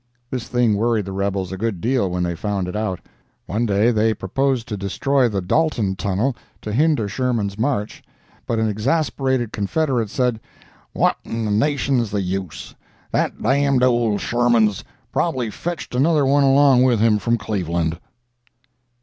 [0.31, 3.01] This thing worried the rebels a good deal when they found it out.
[3.45, 8.01] One day they proposed to destroy the Dalton tunnel, to hinder Sherman's march,
[8.47, 10.39] but an exasperated Confederate said:
[10.93, 12.73] "What in the nation's the use?
[13.11, 17.99] That d——d old Sherman's prob'ly fetched another one along with him from Cleveland!"